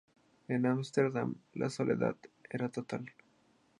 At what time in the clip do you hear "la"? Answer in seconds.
1.53-1.69